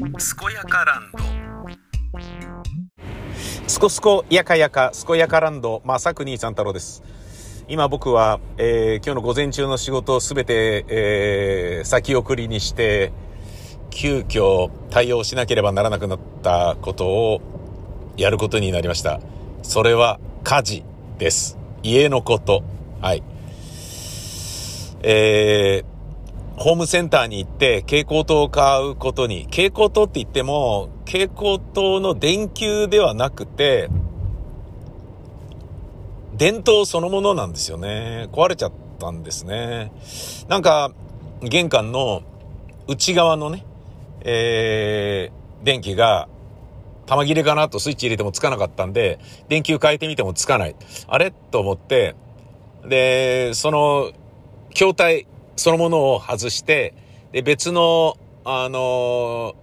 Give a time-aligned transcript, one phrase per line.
[0.00, 0.08] 健
[0.54, 1.18] やかランド
[3.68, 7.02] すこすこやかやか、すこやかランド、まさくにさん太郎です。
[7.68, 13.12] 今僕は、えー今日の午前中の仕事をすべて、えー先送りにして、
[13.90, 17.42] 急遽対応しなければならなくなったことを
[18.16, 19.20] やることになりました。
[19.62, 20.84] それは家事
[21.18, 21.58] です。
[21.82, 22.62] 家のこと。
[23.02, 23.22] はい。
[25.02, 25.89] えー
[26.60, 33.88] ホームセンターに行って蛍光灯を買うことに、蛍光灯って言っても、蛍光灯の電球ではなくて、
[36.34, 38.28] 電灯そのものなんですよね。
[38.32, 39.90] 壊れちゃったんですね。
[40.48, 40.92] なんか、
[41.40, 42.24] 玄関の
[42.86, 43.64] 内側のね、
[44.20, 46.28] えー、電気が、
[47.06, 50.76] 玉切れかなとスイッチ入れてもつかなかったんで、電球変えてみてもつかない。
[51.06, 51.30] あれ？
[51.30, 52.16] と思って、
[52.86, 54.12] で、その、
[54.74, 55.26] 筐体
[55.60, 56.94] そのものを外して、
[57.32, 59.54] で、別の、あの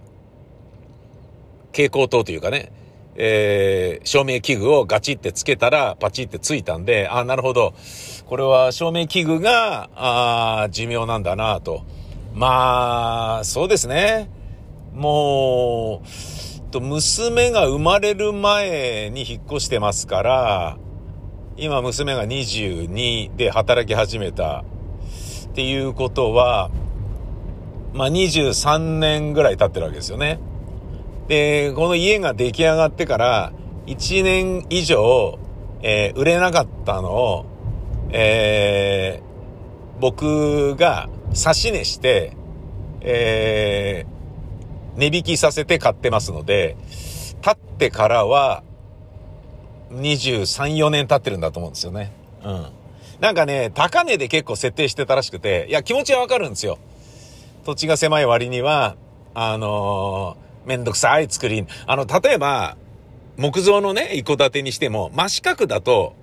[1.72, 2.70] 蛍光灯というかね、
[3.16, 7.74] えー照明器具をガチってつけたらパチってついたんで、あ、なるほど。
[8.26, 11.82] これは照明器具が、あ寿命なんだなと。
[12.32, 14.30] まあ、そうですね。
[14.94, 20.78] もう、と、娘が生まれる前に引っ越してますから、
[21.56, 24.64] 今娘が22で働き始めた
[25.50, 26.70] っていうことは、
[27.92, 30.38] まあ23年ぐらい経ってるわけですよね。
[31.28, 33.52] で、この家が出来上がってから
[33.86, 35.38] 1年以上、
[35.82, 37.46] えー売れなかったのを、
[38.10, 39.28] えー
[40.00, 42.36] 僕が差し値して、
[43.00, 44.18] えー
[44.98, 46.76] 値引きさせて買ってますので、
[47.40, 48.62] 経ってからは
[49.92, 52.12] 23、4年経ってるんだと思うんですよね。
[52.44, 52.66] うん。
[53.20, 56.78] なんかね、高値で結構設定してたらしくて、いや、気持ちはわかるんですよ。
[57.64, 58.96] 土地が狭い割には、
[59.34, 61.66] あのーめんどくさい作り。
[61.86, 62.76] あの、例えば、
[63.38, 66.14] 木造のね、一戸建てにしても、真四角だと、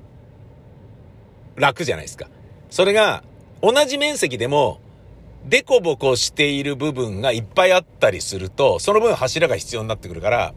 [1.56, 2.30] 楽じゃないですか。
[2.70, 3.24] それが、
[3.62, 4.80] 同じ面積でも、
[5.48, 10.54] デコボコしている部分がいっぱいあったりすると、その分柱が必要になってくるから、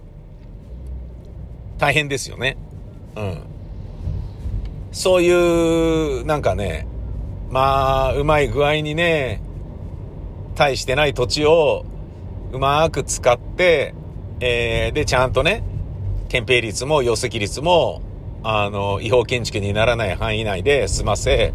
[1.78, 2.58] 大変ですよね。
[3.16, 3.42] うん。
[4.92, 6.86] そういう、なんかね、
[7.50, 9.40] まあ、うまい具合にね、
[10.54, 11.86] 大してない土地を
[12.52, 13.94] うまく使って、
[14.40, 15.62] えー、で、ちゃんとね、
[16.28, 18.02] 憲兵率も容積率も、
[18.42, 21.52] あの、違法建築にならない範囲内で済ませ、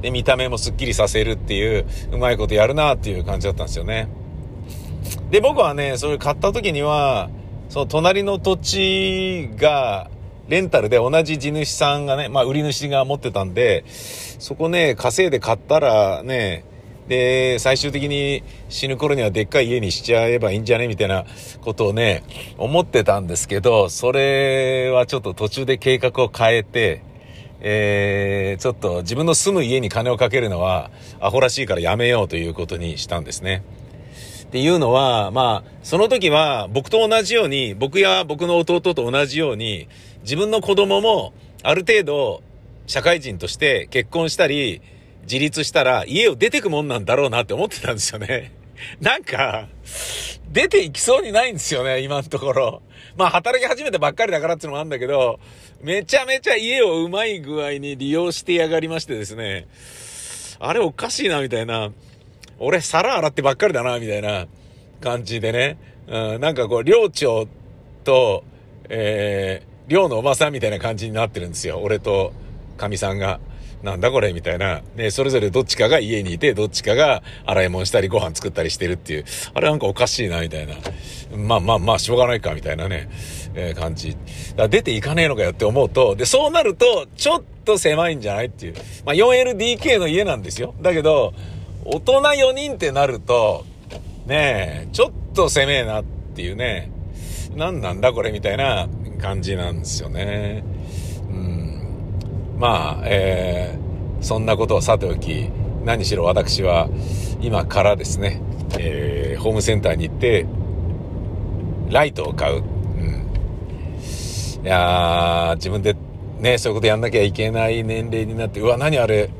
[0.00, 4.08] で、見た目もスッキリさせるっていう、うまいことやるなっていう感じだったんですよね。
[5.30, 7.30] で、僕はね、それ買った時には、
[7.68, 10.10] その隣の土地が、
[10.48, 16.64] レンタルで同じ地主さんがね、まあ売り主が持ってたんで、そこね、稼いで買ったらね、
[17.08, 21.26] で、最終的に死ぬ頃にはでっかい家にしちゃえばいいんじゃねみたいな
[21.60, 22.22] ことをね、
[22.56, 27.02] 思ってたんですけど、それはちょっと途中で計画を変えて、
[27.60, 33.64] えー、ちょっと自分の住む家に金をかけるのはアホらしいからやめようということにしたんですね。
[34.44, 39.88] っていうのは、まあ、その時は僕と同じように、僕や僕の弟と同じように、
[40.24, 42.42] 自分の子供もある程度
[42.86, 44.82] 社会人として結婚したり、
[45.22, 48.52] 自立したら家を出てくもんなんだろうなって思ってたんですよね。
[49.00, 49.68] なんか、
[50.50, 52.82] 出ていきそうにないんですよね、今のところ。
[53.16, 55.38] まあ、働き始めたばっかりだからっていうのもあるんだけど、
[55.80, 59.66] めちゃめちゃ家をうまい具合に利用してやがりましてですね、
[60.58, 61.92] あれおかしいな、みたいな。
[62.58, 64.46] 俺皿洗ってばっかりだな、みたいな
[65.00, 65.78] 感じでね。
[66.06, 67.46] うん、なんかこう、寮長
[68.04, 68.44] と、
[68.88, 71.80] えー、寮のおばさんみたいな感じになってるんですよ。
[71.82, 72.32] 俺と、
[72.76, 73.40] かみさんが。
[73.82, 74.80] なんだこれみたいな。
[74.96, 79.24] ね、それぞれどっちかが家にいて、どっちかが洗い物したりご飯作ったりしてるっていう。
[79.52, 80.74] あれなんかおかしいな、みたいな。
[81.36, 83.10] まあまあまあ、しょうがないか、みたいなね、
[83.54, 84.16] えー感じ。
[84.56, 88.74] だ出ていかねえのかよって思うと、で、そうなると、ちょっと狭いんじゃないっていう。
[89.04, 90.74] まあ 4LDK の家なんですよ。
[90.80, 91.34] だけど、
[91.84, 93.66] 大人4人ってなると、
[94.24, 96.90] ねえ、ちょっと狭えなっていうね。
[97.54, 98.88] 何なんだこれみたいな
[99.24, 100.62] 感じなんですよね。
[101.30, 102.58] うん。
[102.58, 105.48] まあ、えー、そんなことはさておき、
[105.82, 106.90] 何しろ私は
[107.40, 108.42] 今からですね、
[108.78, 110.46] えー、ホームセンターに行って、
[111.88, 112.62] ライトを買う。
[112.62, 112.62] う
[113.00, 114.62] ん。
[114.62, 115.96] いや、自分で
[116.38, 119.30] ね、そういうことやんなきゃいけない年齢になって、うわ、何あれ。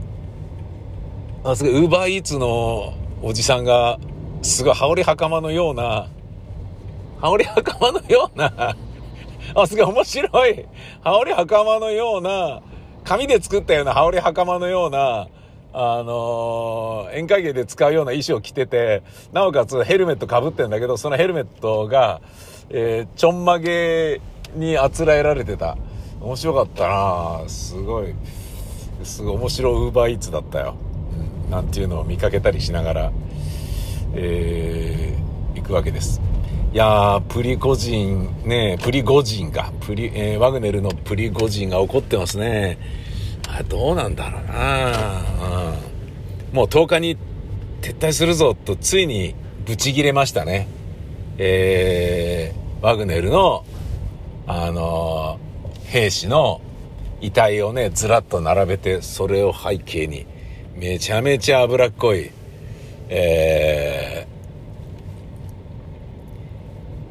[1.45, 3.99] あ、すごい、ウーバーイーツのおじさんが、
[4.41, 6.09] すごい羽織袴のような、
[7.21, 8.75] 羽織袴のような、
[9.55, 10.67] あ、すごい面白い。
[11.03, 12.63] 羽織袴のような、
[13.05, 15.29] 紙で作ったような羽織袴のような、
[15.77, 19.03] あのー、宴会芸で使うような衣装を着てて、
[19.33, 22.21] なおかつヘルメット被ってんだけど、そのヘルメットが、
[22.71, 24.21] えー、ちょんまげ
[24.55, 25.77] にあつらえられてた。
[26.21, 28.15] 面白かったなすごい、
[29.03, 30.77] すごい面白ウーバーイーツだったよ。
[31.51, 33.13] なんていうのを見かけたりしながら、
[34.15, 36.21] えー、行くわけです。
[36.75, 39.73] いやー、プリゴジン、ねプリゴジンか。
[39.83, 42.79] プリ、えー、ワグネルのプリゴジンが怒ってますね。
[43.49, 45.23] あどうなんだろうな、
[46.51, 47.17] うん、もう10日に
[47.81, 50.67] 撤退するぞとついにブチギレましたね。
[51.39, 53.65] えー、ワグネルの、
[54.49, 56.61] あのー、兵士の
[57.21, 60.27] 遺体をね、ずらっと並べて、それを背景に、
[60.75, 62.33] めちゃめちゃ脂っこい、
[63.11, 64.34] えー、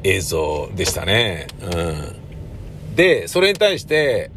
[0.04, 1.46] 映像でしたね。
[1.60, 2.94] うん。
[2.94, 4.30] で、それに対して、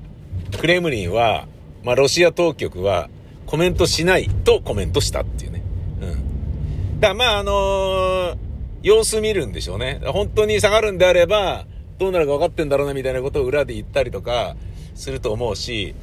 [0.60, 1.48] クレムリンは、
[1.84, 3.10] まあ、ロシア当局は
[3.46, 5.62] コメントしないとコメントしたっていうね。
[6.02, 6.06] う
[6.96, 7.00] ん。
[7.00, 8.38] だまあ、あのー、
[8.82, 10.02] 様子見るんでしょうね。
[10.06, 11.66] 本当に下がるんであれば、
[12.00, 14.56] どうなるか分かってんだろうなみたいなことを裏で言ったりとか
[14.96, 15.96] すると思うし、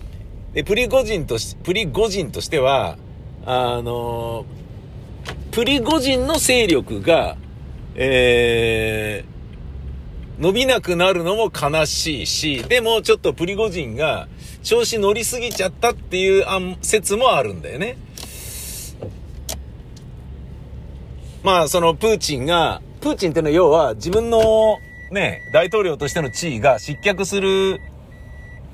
[0.52, 2.98] で、プリゴジンとし、プリゴジンとしては、
[3.46, 7.36] あのー、プリゴジンの勢力が、
[7.94, 9.33] えー、
[10.38, 14.28] 伸びなくなるのも悲しいし、でもちょっとプリゴジンが、
[14.62, 16.44] 調子乗りすぎちゃったっていう
[16.80, 17.96] 説もあるんだよね。
[21.42, 24.78] まあ、そのプーチンが、プーチンってのは要は自分の
[25.12, 27.80] ね、大統領としての地位が失脚する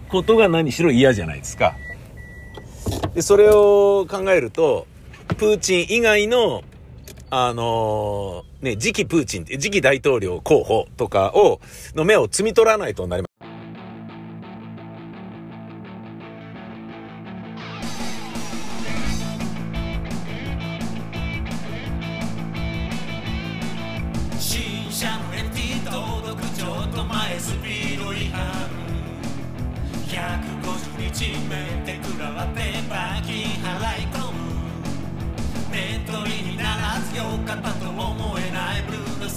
[0.09, 1.77] ことが何しろ嫌じゃないですか。
[3.15, 4.87] で、それを考えると、
[5.37, 6.63] プーチン以外の、
[7.29, 11.61] あのー、ね、次期プーチン、次期大統領候補とかを、
[11.95, 13.30] の目を摘み取らないとなります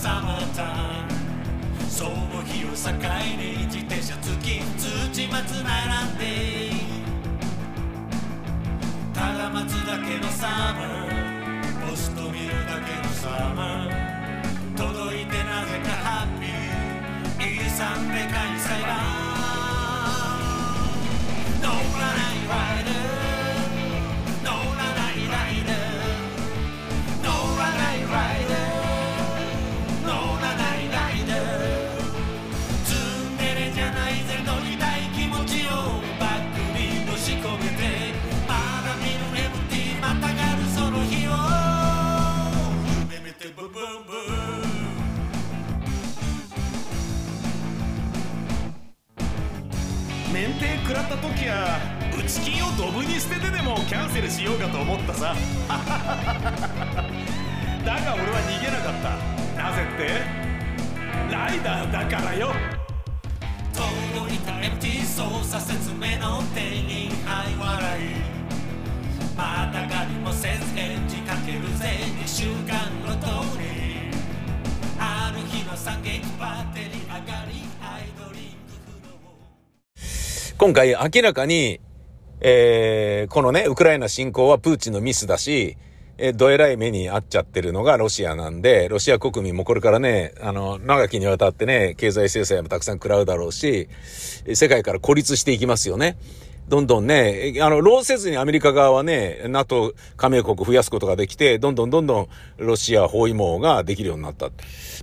[0.04, 0.10] そ
[2.04, 2.92] の日を境
[3.38, 6.24] に自転車付き土松並んで。
[9.14, 16.54] ただ待つだけのサマーポスト見るだけのサマー届いてなぜかハッピー。
[17.74, 18.82] で開催裁
[21.62, 23.33] 登らないワイル
[51.24, 51.80] 時は
[52.20, 55.34] 打ち金をドブに捨ててでもキャンセルしようかと思ったさ。
[57.86, 59.64] だが俺は逃げなかった。
[59.64, 60.22] なぜって？
[61.32, 62.52] ライダーだからよ。
[63.74, 68.20] 届いた MT 操作説明の定員愛笑い。
[69.36, 72.00] またがりもせずエンジかけるぜ。
[72.22, 73.64] 2週間の通り
[75.00, 77.43] ある日の惨劇バッテリー上がる。
[80.58, 81.80] 今回明らかに、
[82.40, 85.78] えー、このね、ウクライナ侵攻はプーチンのミスだし、
[86.20, 93.90] えー、どえらい目に遭っちゃってるのがロシアなんで、ロシア国民もこれからね、あの、長きにわたってね、経済制裁もたくさん食らうだろうし、
[94.54, 96.18] 世界から孤立していきますよね。
[96.68, 102.28] どんどんね、あの、労せずにアメリカ側はね、NATO 加盟国増やすことができて、どんどんどんどん
[102.58, 104.50] ロシア包囲網ができるようになった。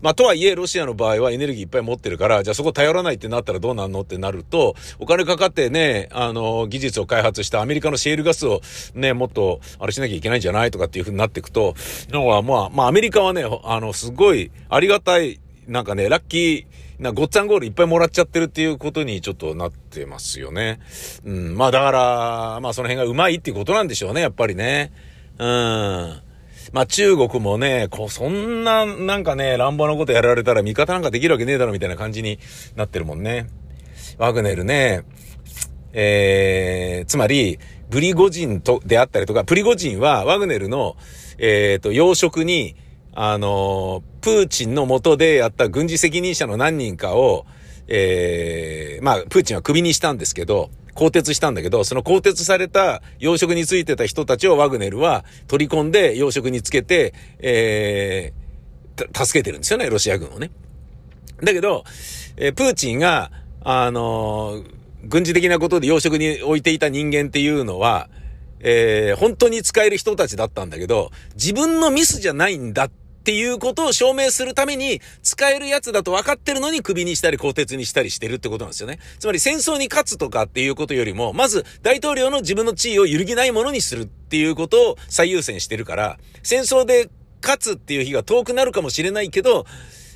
[0.02, 8.62] まあ、とはいえ、ロシアの場合はエネルギーいっぱい持ってるから、じゃあそこ頼らないってなったらどうなんのってなると、お金かかってね、あの、技術を開発したアメリカのシェールガスを
[8.94, 11.74] ね、もっと、あれしなきゃいけないんじゃないとかっていう風になっていくと、
[12.08, 20.80] のは、まあ、まあ、アメリカはね、あの、すごい、ありがたい、なんかね、ラッキー、な、ごっつぁんゴールいっぱいもらっちゃってるっていうことにちょっとなってますよね。
[21.24, 21.56] うん。
[21.56, 24.92] まあだから、まあその辺がうまいっていうことなんでしょうね、やっぱりね。
[25.38, 25.46] うん。
[26.72, 32.38] まあ中国もね、こう、そんな、なんかね、乱暴なことやられたら味方なんかできるわけねえだろみたいな感じに
[32.76, 33.48] なってるもんね。
[34.18, 35.04] ワグネルね、
[35.94, 40.96] えー、つまり、ブリゴジンと、であったりとか、プリゴジンはワグネルの、
[41.38, 42.76] えっ、ー、と、養殖に、
[43.22, 47.44] あの、プーチンの下でやった軍事責任者の何人かを、
[47.86, 60.50] えー、まあ、プーチンは首にしたんですけど、更迭したんだけど、その更迭された養殖についてた人たちをワグネルは取り込んで養殖につけて、えー、助けてるんですよね、ロシア軍をね。
[61.44, 61.84] だけど、
[62.38, 64.64] えー、プーチンが、あのー、
[65.04, 68.08] 軍事的なことで養殖に置いていた人間っていうのは、
[68.60, 78.98] えー、本当に使える人たちだったんだけど、自分のミスじゃないんだっっていうことを証明するために、使えるやつだと分かってるのに首にしたり更迭にしたりしてるってことなんですよね。
[79.18, 87.10] つまり戦争に勝つとかっていうことよりも、まず大統領の自分の地位を揺るぎないものにするっていうことを最優先してるから、戦争で
[87.42, 89.66] 勝つっていう日が遠くなるかもしれないけど、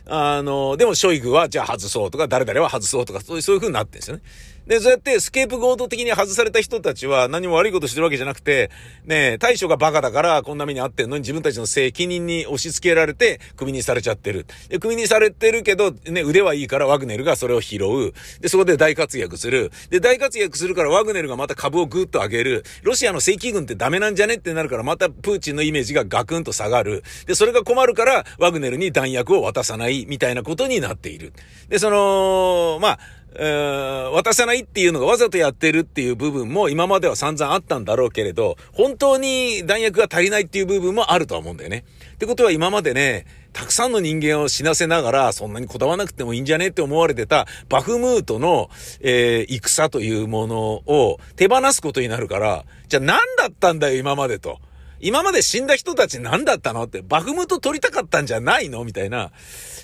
[0.07, 4.23] あの、でもショイグはじゃあ外そうとか、誰々は外そうとか、そういう風になってるんですよね。
[4.67, 8.71] で、そうやってスケープゴート的に外された人たちは何も悪いことしてるわけじゃなくて、
[9.05, 14.47] ね対処がバカだからこんな目に遭ってんのに自分たちの責任に押し付けられて首にされちゃってる。
[14.69, 18.13] で、首にされてるけど、ね、腕はいいからワグネルがそれを拾う。
[18.41, 19.71] で、そこで大活躍する。
[19.91, 22.65] で、大活躍するからワグネルがまた株をグッと上げる。
[22.83, 27.03] ロシアの正規軍ってダメなんじゃねってなるからまたプーチンのイメージがガクンと下がる。
[27.27, 31.33] で、それが困るからワグネルに弾薬を渡さないみたいなことになっている。
[31.69, 32.99] で、その、まあ、
[33.37, 41.85] 渡さないっていうのがわざとやってるっていう部分も今までは散々あったんだろうけれど、本当に弾薬が足りないっていう部分もあるとは思うんだよね。
[42.15, 54.61] ってことは今までね、たくさんの人間を死なせながら、そんなにこだわなくてもいいんじゃねって思われてた、バフムートの、えー、戦というものを手放すことになるから、じゃあ何だったんだよ、今までと。
[55.01, 59.33] 今まで死んだ人たち何だったのって、バフムート取りたかったんじゃないのみたいな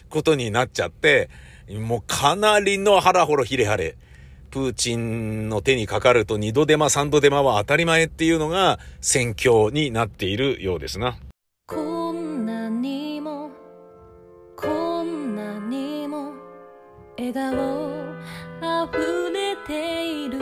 [0.09, 1.28] ことになっちゃって、
[1.78, 3.96] もうかなりの腹ほろひれはれ。
[4.50, 11.18] プーチンの手にかかると二度手間三度手間は当たり前っていうのが戦況になっているようですな。
[11.66, 13.50] こんなにも、
[14.56, 16.32] こんなにも、
[17.16, 17.52] 笑顔
[18.88, 20.38] 溢れている。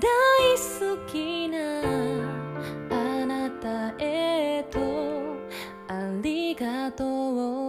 [0.00, 0.08] 大
[0.56, 1.58] 好きな
[2.90, 4.78] あなたへと
[5.88, 7.63] ありがとう。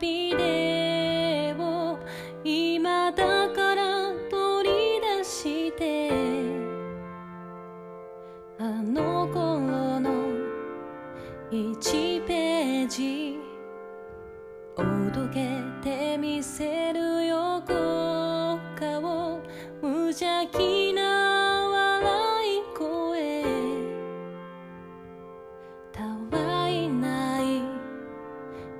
[0.00, 0.41] ビ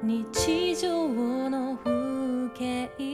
[0.05, 3.12] 日常の風景。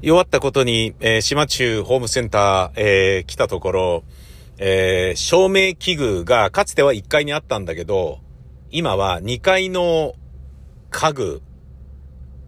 [0.00, 4.04] 弱ったことに、えー、島中ホームセンター、えー、来たところ、
[4.58, 8.20] えー、照明器具がかつては1階にあったんだけど、
[8.70, 10.14] 今は2階の
[10.90, 11.42] 家具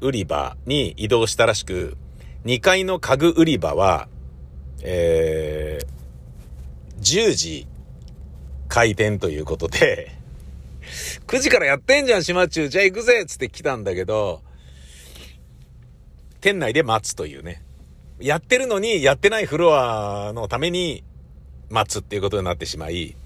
[0.00, 1.96] 売り場に移動したらしく、
[2.44, 4.08] 2階の家具売り場は、
[4.82, 7.66] えー、10時
[8.68, 10.12] 開店ということで、
[11.26, 12.68] 9時からやってんじゃん、島中。
[12.68, 14.42] じゃあ行くぜつって来たんだけど、
[16.40, 17.62] 店内で待つというね。
[18.18, 21.04] やってるのに、やってないフロアのために
[21.70, 23.16] 待つっていうことになってしまい、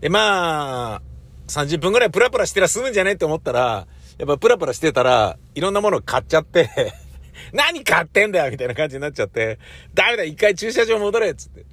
[0.00, 1.02] で、まあ、
[1.48, 3.86] 30分くらいプラプラしてら済むんじゃねって思ったら、
[4.18, 6.68] やっぱプラプラしてたら、いろんなもの買っちゃって
[7.52, 9.58] 何買ってんだよみたいな感じになっちゃって、
[9.94, 11.64] ダメだ一回駐車場戻れっつって。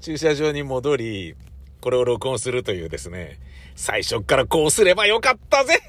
[0.00, 1.34] 駐車場に戻り、
[1.80, 3.38] これを録音するというですね、
[3.74, 5.80] 最初からこうすればよかったぜ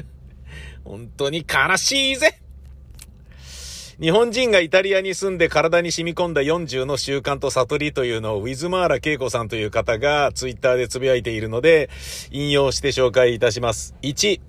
[0.84, 2.40] 本当に悲しいぜ
[4.00, 11.90] 日本人がイタリアに住んで体に染み込んだ40の習慣と悟りというのをウィズマーラ恵子さんという方がツイッターでつぶやいているので、
[12.32, 13.94] 引用して紹介いたします。
[14.02, 14.40] 1、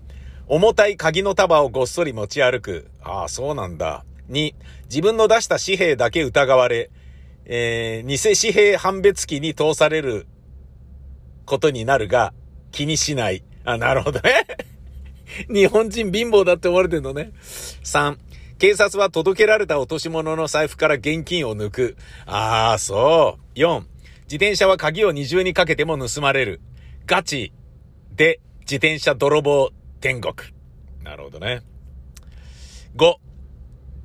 [0.48, 2.90] 重たい鍵の束をごっそり持ち歩く。
[3.04, 4.04] ああ、そうなんだ。
[4.32, 6.90] 2、自分の出した紙幣だけ疑われ、
[7.46, 10.26] えー、偽紙幣判別機に通される
[11.46, 12.34] ことになるが、
[12.72, 13.44] 気にしない。
[13.64, 14.46] あ、なるほどね。
[15.54, 17.32] 日本人貧乏だって思われてんのね。
[17.84, 18.18] 3、
[18.58, 21.98] 警察は届けられた落とし物の財布から現金を抜く。
[22.26, 23.60] ああ、そう。
[23.60, 23.82] 4、
[24.24, 26.62] 自転車は鍵を二重にかけても盗まれる。
[27.06, 27.54] ガチ
[28.16, 30.34] で自転車泥棒天国。
[31.04, 31.64] なるほどね。
[32.96, 33.16] 5、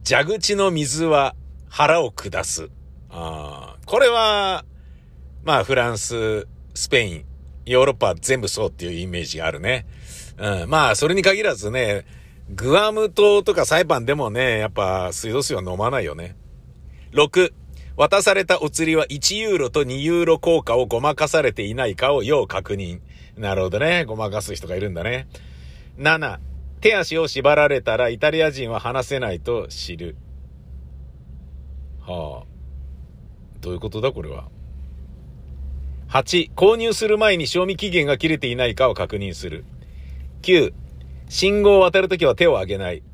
[0.08, 1.36] 蛇口の水は
[1.68, 2.70] 腹を下す。
[3.08, 4.64] ああ、これは、
[5.44, 7.24] まあフランス、スペイン、
[7.66, 9.86] ヨーロッパ全部そうっていうイメージがあるね。
[10.38, 12.04] うん、まあそれに限らずね、
[12.52, 16.36] グアム島とかサイパンでもね、やっぱ水道水は飲まないよね。
[17.12, 17.52] 6、
[17.96, 23.00] 渡されたお釣りは1ユーロと2ユーロ効果をごまかされていないかを要確認。
[23.36, 24.04] なるほどね。
[24.04, 25.28] ごまかす人がいるんだね。
[25.98, 26.38] 7、
[26.80, 30.16] 手足を縛られたらイタリア人は話せないと知る。
[32.00, 32.46] はあ。
[33.60, 34.48] どういうことだこれは。
[36.08, 39.64] 8、購入する前に賞味期限が切れていないかを確認する。
[40.42, 40.72] 9、
[41.30, 43.04] 信号を渡るときは手を挙げない。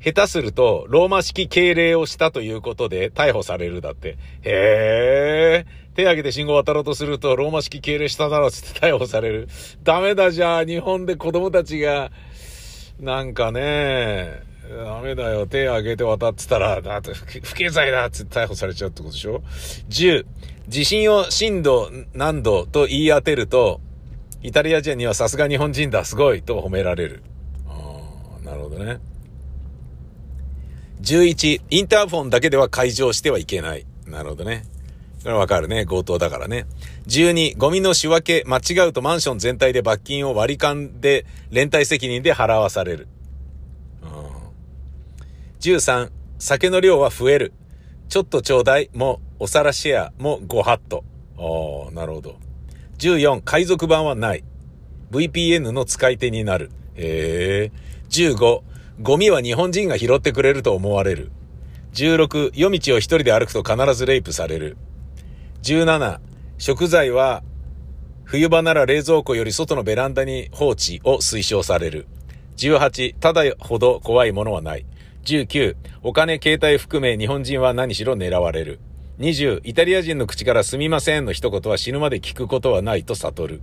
[0.00, 4.16] 下手すると、ローマ式敬礼をしたということで逮捕されるだって。
[4.42, 5.66] へえ。
[5.96, 9.48] 手挙げて信号を渡ろうとすると、ローマ式敬礼しただろうって逮捕される。
[9.82, 12.12] ダメだじゃあ、日本で子供たちが、
[13.00, 15.48] なんかね、ダメだよ。
[15.48, 19.42] 手挙げて渡ってたら、だって不敬罪だって逮捕されちゃうってことでしょ
[19.88, 20.24] ?10、
[20.68, 23.80] 地震を震度何度と言い当てると、
[24.42, 27.22] イタリア人にはさすが日本人だ、すごいと褒められる。
[27.66, 28.00] あ
[28.40, 28.98] あ、なるほどね。
[31.02, 33.86] 11、インターフォンだけでは解錠してはいけない。
[34.06, 34.64] なるほどね。
[35.22, 35.84] これわかるね。
[35.86, 36.66] 強盗だからね。
[37.06, 43.08] 12、ゴミの仕分け、間違うとマンション全体で罰金を割り勘で、連帯責任で払わされる。
[45.60, 47.52] 13、酒の量は増える。
[48.08, 51.04] ちょっとちょうだいもうお皿シェアも5ハット。
[51.36, 52.36] おー、なるほど。
[52.98, 54.44] 14、海賊版はない。
[55.12, 56.70] VPN の使い手になる。
[56.96, 57.72] へえ。
[58.10, 58.60] 15、
[59.02, 61.30] ゴミは日本人が拾ってくれると思われる。
[61.94, 64.76] 16、夜道を一人で歩くと必ずレイプされる。
[65.62, 66.18] 17、
[66.58, 67.42] 食材は
[68.24, 72.06] 冬場なら冷蔵庫より外のベランダに放置を推奨される。
[72.56, 74.84] 18、ただほど怖いものはない。
[75.24, 78.80] 19、お金、携帯含め日本人は何しろ狙われる。
[79.18, 83.62] 20、イタリア人の口からすみませんの一言は死ぬまで聞くことはないと悟る。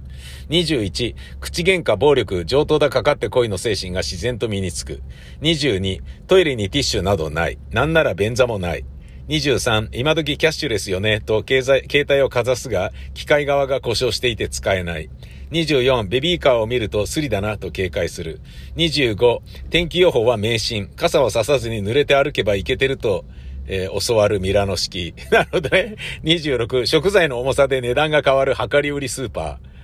[0.50, 5.02] 21、口喧嘩、暴力、上等だかかって恋の精神が自然と身につく。
[5.41, 7.58] 22、トイレにティッシュなどない。
[7.72, 8.84] なんなら便座もない。
[9.30, 15.10] 23、今時キャッシュレスよね、と経済、携帯をかざすが、機械側が故障していて使えない。
[15.52, 18.41] 24、ベビーカーを見るとスリだなと警戒する。
[18.76, 19.39] 25、
[19.70, 20.89] 天気予報は迷信。
[20.96, 23.24] 傘をささずに濡れて歩けばいけてると
[23.67, 25.13] えー、教わるミラノ式。
[25.32, 25.95] なるほどね。
[26.23, 29.75] 26、食材の重さで値段が変わる量り売りスーパー。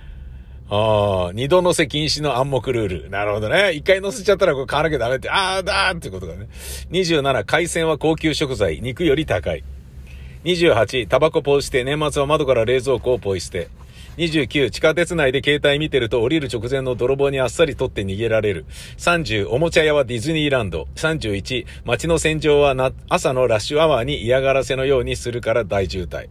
[0.74, 3.10] ああ、二度乗せ禁止の暗黙ルール。
[3.10, 3.72] なるほどね。
[3.72, 6.48] 一回乗せちゃったらこれ買わなきゃダメって、ああ、だーってことだね。
[6.90, 9.64] 27、海鮮は高級食材、肉より高い。
[10.44, 13.68] 28、タバコポイ捨て、年末は窓から冷蔵庫をポイ捨て。
[14.16, 18.66] 29、地下鉄内で携帯見てると降りる直前の泥棒にあっさり取って逃げられる。
[18.98, 20.86] 30、おもちゃ屋はディズニーランド。
[20.96, 26.28] 31、街の戦場はな朝のラッシュアワーに嫌がらせのようにするから大渋滞。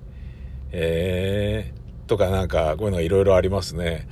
[0.72, 4.08] えー、とかなんか、こういうのがいろいろありますね。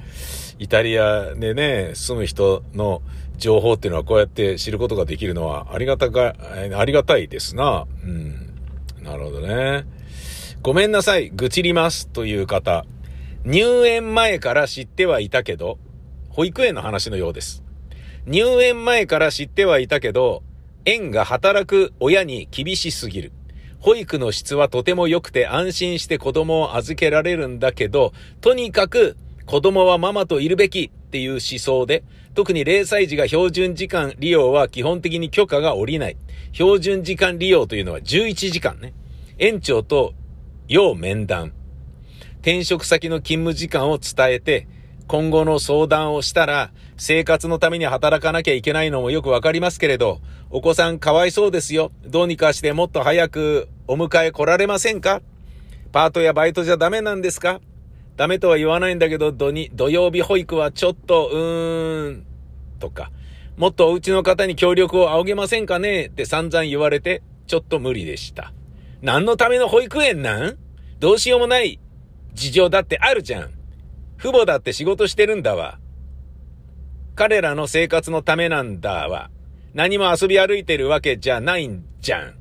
[0.58, 3.02] イタリアでね、住む人の
[3.38, 6.36] 情報っていうのはこうやって知ることができるのはありがたか、
[6.76, 7.86] ありがたいですな。
[8.04, 8.54] うん。
[9.02, 9.86] なるほどね。
[10.62, 12.86] ごめんなさい、愚痴りますという方。
[13.45, 15.78] 入園前から知ってはいたけど、
[16.30, 17.63] 保育園の話のようです。
[18.25, 20.43] 入園前から知ってはいたけど、
[20.84, 23.32] 園が働く親に厳しすぎる。
[23.80, 32.04] 保育の質はとても良くて安心して子供を預けられるんだけど、とにかく子供はママといるべきっていう思想で、
[32.36, 36.17] 特に0歳児が標準時間利用は基本的に許可が下りない。
[36.52, 38.93] 標準時間利用というのは11時間ね。
[39.38, 40.13] 園長と
[40.67, 41.54] 要面談。
[42.50, 44.68] 転職先の勤務時間を伝えて、
[45.06, 51.92] 今後の相談をしたら、生活のために働かなきゃいけないのもよくわかりますけれど、お子さんかわいそうですよ。
[52.08, 55.22] どうにかしてもっと早くお迎え来られませんか？
[55.92, 57.62] パートやバイトじゃダメなんですか？
[58.18, 62.26] ダメとは言わないんだけど、土に、土曜日保育はちょっと、うーん、
[62.80, 63.12] とか、
[63.58, 66.08] もっとお家の方に協力を仰げませんかね？
[66.08, 68.54] って散々言われて、ちょっと無理でした。
[69.04, 70.58] 何のための保育園なん？
[70.98, 71.80] どうしようもない。
[72.34, 73.52] 事情だってあるじゃん。
[74.20, 75.80] 父母だって仕事してるんだわ。
[77.15, 79.30] 彼らの生活のためなんだわ。
[79.74, 82.39] 何も遊び歩いてるわけじゃないんじゃん。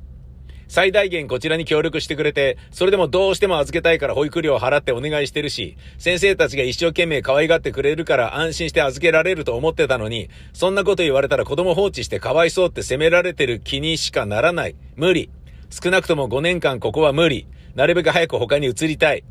[0.69, 14.75] 最大限こちらに協力してくれて、それでもどうしても預けたいから保育料を払ってお願いしてるし、先生たちが一生懸命可愛がってくれるから安心して預けられると思ってたのに、そんなこと言われたら子供放置してかわいそうって責められてる気にしかならない。
[14.95, 15.31] 無理。
[15.71, 17.47] 少なくとも5年間ここは無理。
[17.73, 19.23] なるべく早く他に移りたい。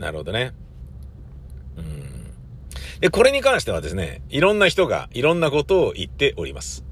[0.00, 0.52] なるほどね。
[1.76, 2.10] うん
[3.00, 6.84] で、これに関してはですね、いろんな人がいろんなことを言っております。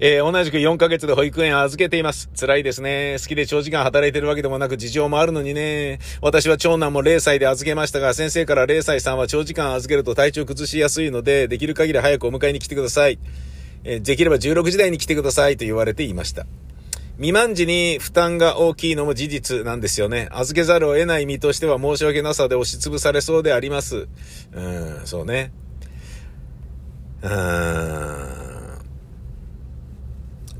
[0.00, 2.28] えー、同じく4ヶ月で保育園預けています。
[2.38, 3.16] 辛いですね。
[3.20, 6.00] 好きで長時間働いてるわけでもなく事情もあるのにね。
[6.20, 13.18] 私は長男も0歳で預けましたが、先生から0歳さんは長時間預けると体調崩しやすいので、できる限り早くお迎えに来てください。
[13.84, 16.46] えー、できれば16時台に来てくださいと言われていました。
[17.16, 20.28] 未満時に負担が大きいのも事実なんですよね。
[20.32, 24.08] 預けざるを得ない身としては申し訳なさで押しつぶされそうであります。
[24.52, 25.52] うん、そうね。
[27.22, 28.42] うーん。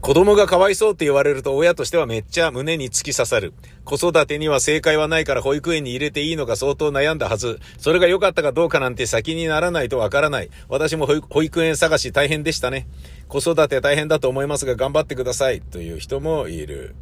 [0.03, 3.55] 子供がかわいそうって言われると親としてはめっちゃ胸に突き刺さる。
[3.85, 7.61] 子育てには正解はないから保育園に入れていいのか相当悩んだはず。
[7.79, 10.51] それが良かったかどうかなんて先にならないとわからない。
[10.69, 12.89] 私も保育園探し大変でしたね。
[13.33, 15.63] 子育て大変だと思いますが頑張ってください。
[15.63, 16.95] という人もいる。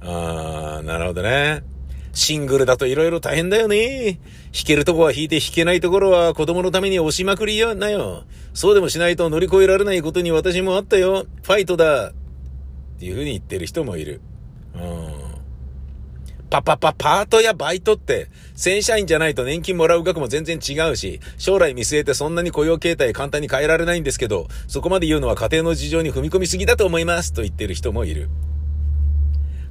[0.00, 1.64] あー、なるほどね。
[2.12, 4.20] シングルだと色々大変だよね。
[4.52, 8.22] 弾けるとこは弾いて弾けないところは子供のために押しまくりやなよ。
[8.52, 11.26] そうでもしないと乗り越えられないことに私もあったよ。
[11.42, 12.10] ファイトだ。
[12.10, 12.12] っ
[13.00, 14.20] ていうふうに言ってる人もいる。
[14.76, 15.23] うん。
[16.54, 28.28] パパパパートやバイトって、正社員じゃないと年金もらう額も全然違うし、将来見据えてそんなに雇用形態簡単に変えられないんですけど、そこまで言うのは家庭の事情に踏み込みすぎだと思いますと言ってる人もいる。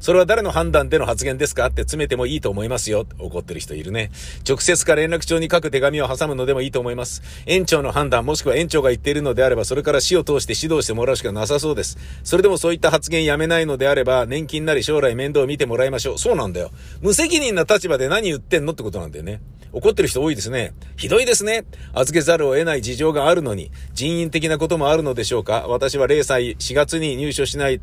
[0.04, 1.68] それは誰の判断での発言ですか？
[1.68, 3.06] って詰めてもいいと思いますよ。
[3.20, 4.12] 怒ってる人いるね。
[4.46, 7.22] 直接か連絡帳に書く手紙を挟むのでもいいと思います。
[7.46, 11.98] 園長の判断もしくは園長が言っているのであれば、それから死を通して指導してもらうしかなさそうです。
[12.26, 16.18] それでもそういった発言やめないのであれば、年金なり将来面倒を見てもらいましょう。
[16.18, 16.72] そうなんだよ。
[17.00, 19.40] 無責任な立場で何言ってんのってことなんだよね。
[19.72, 20.74] 怒ってる人多いですね。
[20.98, 21.64] ひどいですね。
[21.94, 25.66] 預けざるを得ない事情があるのに、人員的なこともあるのでしょうか？
[25.70, 27.80] 私は0歳4月に入所しない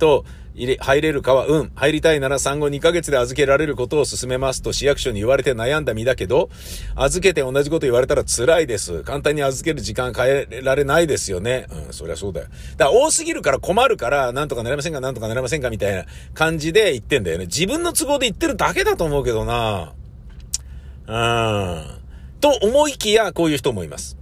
[0.00, 1.72] と、入れ、入れるかは、うん。
[1.74, 6.48] 入りたいなら産後2ヶ月で預けられることを進めますと市役所に言われて悩んだ身だけど、
[6.94, 9.02] 預けて同じこと言われたら辛いです。
[9.02, 11.66] 簡単に預ける時間変えられないですよね。
[11.86, 12.46] うん、そりゃそうだよ。
[12.76, 17.46] だから多すぎるから困るから、なんとかなりませんか、なんとかなりませんか、みたいな感じで言ってんだよね。
[17.46, 19.92] 自分の都合で言ってるだけだと思うけどな
[21.06, 21.84] うん。
[22.40, 24.16] と思いきや、こういう人もいます。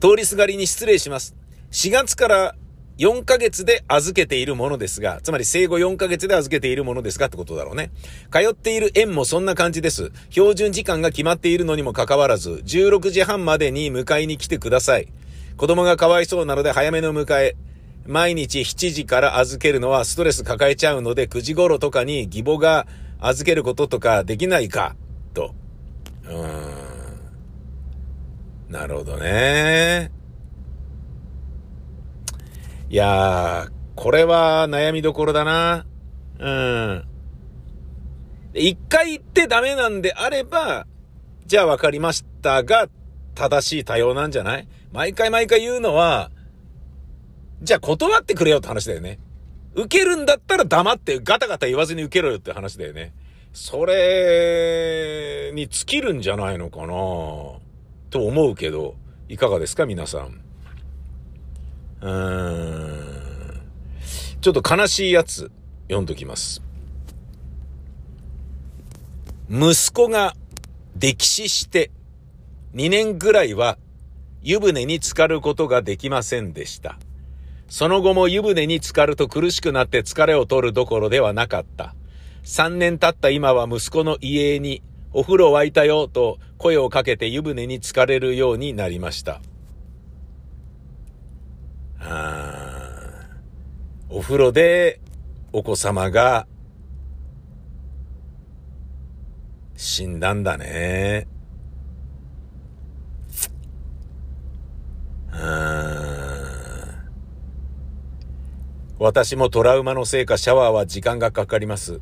[0.00, 1.34] 通りすがりに失礼します。
[1.72, 2.54] 4月から
[2.98, 7.90] 4ヶ月で預けているものですが、つまり生後4ヶ月で預けているものですがってことだろうね。
[8.30, 10.12] 通っている園もそんな感じです。
[10.30, 15.08] 標準時間が決まっているのにもかかわらず、16時半までに迎えに来てください。
[15.56, 17.56] 子供がかわいそうなので早めの迎え。
[18.06, 22.86] 毎日7時から預けるのはストレス抱えちゃうので9時頃とかに義母が
[23.18, 24.94] 預けることとかできないか、
[25.32, 25.54] と。
[26.24, 26.70] うー
[28.70, 28.70] ん。
[28.70, 30.10] なるほどね。
[32.94, 35.84] いやー、これは悩みどころだな。
[36.38, 37.04] うん。
[38.54, 40.86] 一回言ってダメなんであれば、
[41.44, 42.88] じゃあ分かりましたが、
[43.34, 44.68] 正しい対応なんじゃない？
[44.92, 46.30] 毎回毎回言うのは、
[47.62, 49.18] じゃあ断ってくれよって話だよね。
[49.74, 53.12] 受けるんだったら黙ってガタガタ言わずに受けろよって話だよね。
[53.52, 56.86] それに尽きるんじゃないのかな？
[56.86, 58.94] と思うけど、
[59.28, 60.43] いかがですか皆さん。
[62.04, 63.60] うーん。
[64.42, 65.50] ちょっと悲しいやつ、
[65.84, 66.62] 読んどきます。
[69.50, 70.34] 息子が
[70.98, 71.90] 溺死して
[72.74, 73.78] 2年ぐらいは
[74.42, 76.98] 湯船に浸かることができませんでした。
[77.68, 81.94] その後も湯船に浸かると苦しくなって疲れを取るどころではなかった。
[82.44, 84.82] 3年経った今は息子の家に
[85.14, 89.40] お風呂沸いたよと声をかけて湯船に浸かれるようになりました。
[94.08, 95.00] お風呂で
[95.52, 96.46] お子様が
[99.76, 101.28] 死んだんだね。
[108.98, 112.00] 私もトラウマのせいかシャワーは時間がかかります。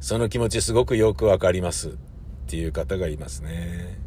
[0.00, 1.90] その気持ちすごくよくわかります。
[1.90, 1.92] っ
[2.46, 3.98] ていう方がいますね。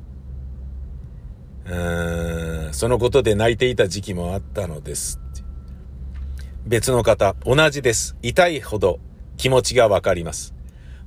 [1.66, 5.20] うん、そのことで泣いていた時期もあったのです。
[6.68, 8.18] 別の方、同じです。
[8.22, 9.00] 痛いほど
[9.38, 10.54] 気持ちがわかります。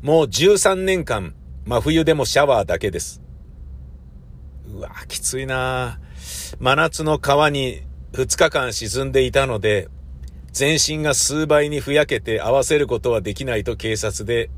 [0.01, 1.35] もう13年間、
[1.66, 3.20] 真冬でもシャワーだけです。
[4.75, 6.01] うわ、きついな
[6.59, 9.88] 真夏の川に2日間沈んでいたので、
[10.53, 14.49] 全身が数倍にふやけて合わせることはできないと警察で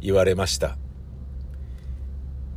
[0.00, 0.76] 言われました。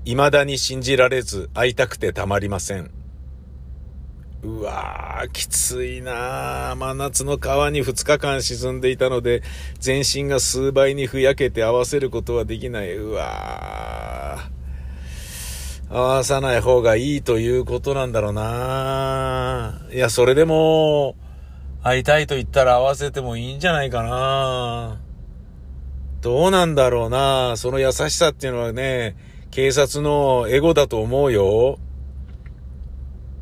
[0.04, 2.92] 未だに信じられず会いたくてたまりません。
[4.46, 9.42] うわー、きついなー真夏の川に2日間沈んでいたので、
[9.80, 12.96] 全身が数倍にふやけて合わせることはできない。
[12.96, 15.96] うわー。
[15.96, 21.16] 合わさない方がいいということなんだろうないや、それでも、
[21.82, 25.00] 会いたいと言ったら合わせてもいいんじゃないかな
[26.22, 29.16] どうなんだろうなその優しさっていうのはね、
[29.50, 31.80] 警察のエゴだと思うよ。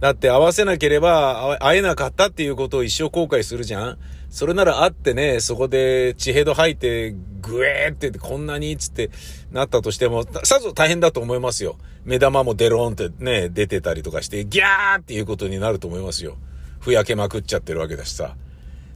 [0.04, 3.98] だって合わせなければ会えなかったっていうことを一生後悔するじゃん
[4.30, 9.12] それなら会ってね、そこで血ヘド吐いて、グエーってこんなにつって
[9.52, 11.78] なったとしても、さぞ大変だと思いますよ。
[12.04, 16.36] 目玉もデローンってね、出てたりとかして、ギャーっていうことになると思いますよ。
[16.80, 18.36] ふやけまくっちゃってるわけだしさ。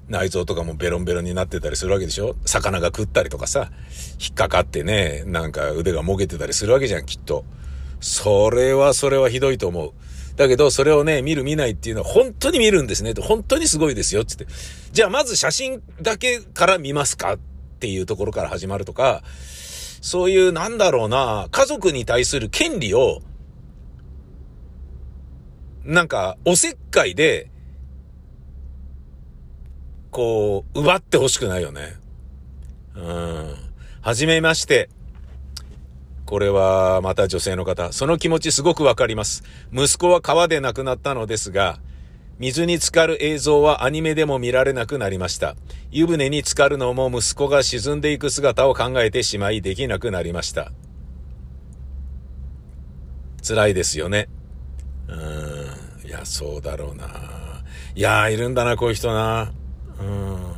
[0.10, 3.72] 内臓とかもベロンベロンになってたりするわけでしょ魚が食ったりとかさ、
[4.20, 7.46] 引っかかってね、なんか腕がもげてたりするわけじゃん、きっと。
[8.02, 9.92] それはそれはひどいと思う。
[10.38, 13.14] だけど、それをね、見る見ないっていうのは本当に見るんですね。
[13.20, 14.46] 本当にすごいですよ、つって。
[14.92, 17.38] じゃあまず写真だけから見ますかっ
[17.80, 19.24] ていうところから始まるとか、
[20.00, 23.22] そういうなんだろうな、家族に対する権利を、
[25.84, 27.50] なんか、おせっかいで、
[30.12, 31.96] こう、奪ってほしくないよね。
[32.96, 33.56] うん。
[34.02, 34.90] はじめまして。
[36.28, 37.94] これはまた女性の方。
[37.94, 39.44] その気持ちすごくわかります。
[39.72, 41.80] 息子は川で亡くなったのですが、
[42.38, 45.56] 水に浸かる映像はアニメでも見られなくなりました。
[45.90, 50.74] 湯船に浸かるのも息子が沈んでいく姿を考えてしまいできなくなりました。
[53.42, 54.28] 辛いですよね。
[55.08, 56.08] うん。
[56.08, 57.08] いや、そうだろうな。
[57.96, 59.54] いや、いるんだな、こういう人な。
[60.02, 60.57] うん。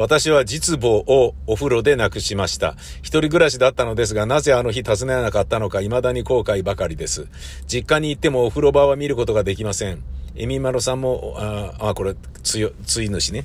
[0.00, 2.74] 私は実母をお風呂で亡くしました。
[3.02, 7.28] 一人暮らしだったのですが、なぜあの日訪ねなかったのか未だに後悔ばかりです。
[7.66, 10.02] 実家に行ってもお風呂場は見ることができません。
[10.36, 13.44] エミマロさんも、あ、あこれ、つよ、つい主ね。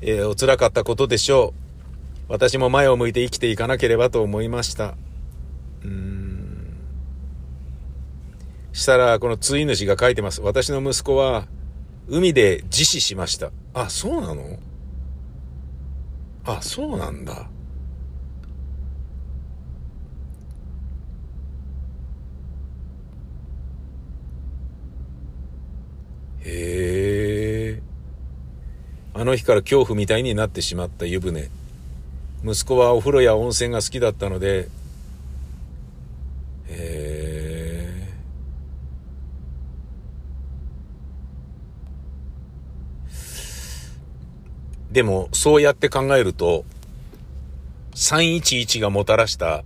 [0.00, 1.52] えーお辛かったことでしょ
[2.28, 2.32] う。
[2.32, 4.94] 私も前を向いて生きていかなければと思いました。
[5.82, 6.76] うん。
[8.72, 10.42] したら、このつい主が書いてます。
[10.42, 11.48] 私の息子は、
[12.06, 13.50] 海で自死しました。
[13.74, 14.60] あ、そうなの？
[16.48, 17.46] あ、そうなんだ。
[26.40, 27.82] へえ。
[29.12, 31.50] あの日から恐怖みたいになってしまった湯船。
[32.42, 34.68] 息子はお風呂や温泉が好きだったので、
[36.68, 37.37] へえ。
[44.90, 46.64] でも、そうやって考えると、
[47.94, 49.64] 311がもたらした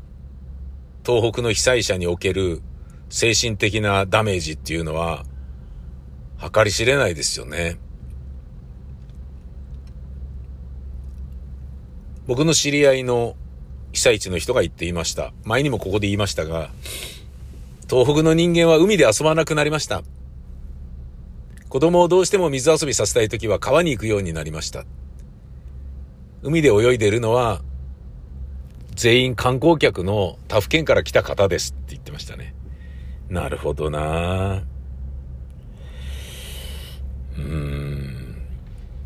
[1.05, 2.63] 東北の被災者における
[3.11, 5.25] 精神的なダメージっていうのは、
[6.53, 7.79] 計り知れないですよね。
[12.27, 13.37] 僕の知り合いの
[13.93, 15.33] 被災地の人が言っていました。
[15.45, 16.71] 前にもここで言いましたが、
[17.91, 20.03] 東北の人間は海で遊ばなくなりました。
[21.69, 24.85] 子供をどうしても水遊びさせたいときは川に行くようになりました。
[26.43, 27.63] 海で泳いでるのは、
[28.97, 32.55] 全員観光客の他府県から来た方ですって言ってましたね。
[33.29, 34.65] なるほどな
[37.39, 38.43] うん。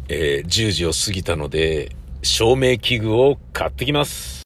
[0.08, 4.42] えー10時を過ぎたので、照明器具を買ってきます。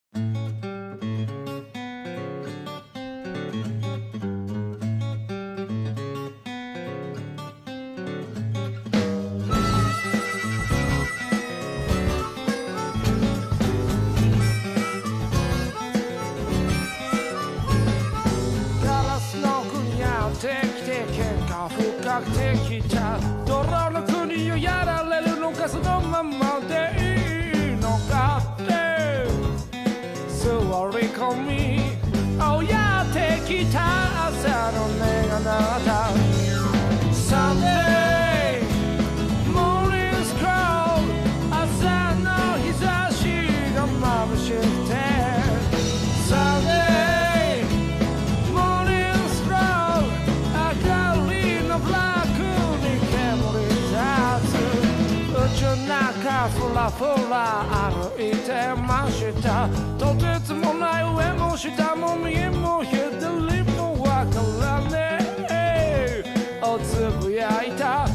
[56.98, 59.68] ふら歩いてました。
[59.98, 65.18] とてつもない上も下も右も左もわからね
[65.50, 66.24] え。
[66.62, 68.09] おつぶやいた。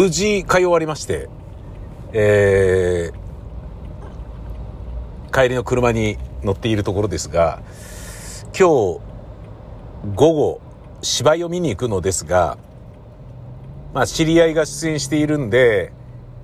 [0.00, 1.28] 無事買い終わりまして、
[2.14, 7.60] えー、帰りの車に乗っているところですが、
[8.46, 9.00] 今日午
[10.14, 10.62] 後
[11.02, 12.56] 芝居を見に行くのですが、
[13.92, 15.92] まあ知り合いが出演しているんで、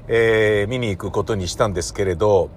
[0.09, 2.51] えー見に行くことにしたんですけれど、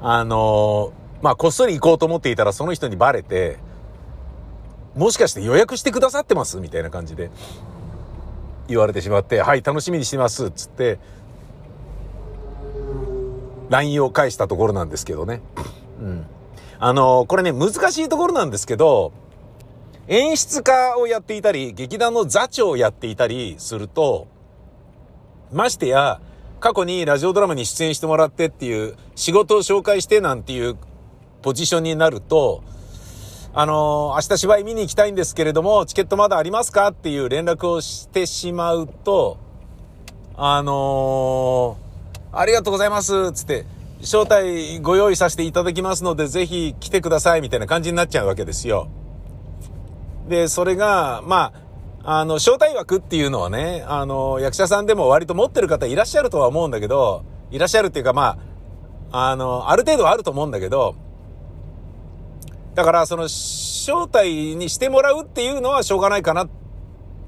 [0.00, 3.58] あのーまあこっそり行こうと思っていたらその人にバレて、
[4.94, 6.60] もしかして予約してくださってます？
[6.60, 7.32] みたいな感じで。
[8.72, 10.98] 言われてしまって、はい、楽しみにしてます、つって、
[13.70, 15.40] LINE を返したところなんですけどね。
[16.00, 16.26] うん。
[16.78, 19.12] あの、これね、難しいところなんですけど、
[20.08, 24.26] 演出家をやっていたり、劇団の座長をやっていたりすると、
[25.52, 26.20] ましてや、
[26.60, 30.76] 過去にラジオドラマに出演してもらってっていう、仕事を紹介してなんていう
[31.40, 32.62] ポジションになると、
[33.54, 39.38] あのー明日芝居見に行きたいんですけれども、チケットまだありますかっていう連絡をしてしまうと、
[40.36, 41.82] あのー
[42.34, 43.66] ありがとうございますつって、
[44.00, 48.88] 招待ご用意させていただきますので、ぜひ来てくださいみたいな感じになっちゃうわけですよ。
[50.30, 51.52] で、それが、ま
[52.02, 58.38] あ、あの、招待枠っていうのはね、あの、役者さんでも割と持ってる方いらっしゃるとは思うんだけど、いらっしゃるっていうかま
[59.10, 60.94] あ、あの、ある程度はあると思うんだけど、
[62.74, 66.48] だから、その、招待にしてもらうっていうのはしょうがないかなっ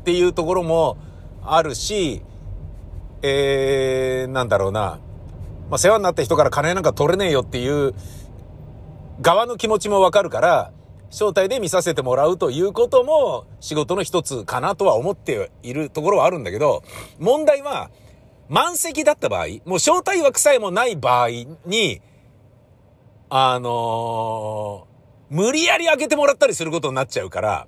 [0.05, 0.97] ていうところも
[1.43, 2.23] あるし、
[3.23, 5.01] えー、なんだろうな。
[5.71, 7.95] まあ、世話になった人から金なんか取れねえよっていう
[9.21, 10.73] 側の気持ちもわかるから、
[11.11, 16.83] 招待で見させてもらうということも仕事の一つかなとは思っているところはあるんだけど、
[17.19, 17.91] 問題は、
[18.49, 21.29] 満席だった場合、もう招待枠さえもない場合
[21.67, 22.01] に、
[23.31, 24.94] あのー
[25.35, 27.67] 無理やり開けてもらったりすることになっちゃうから、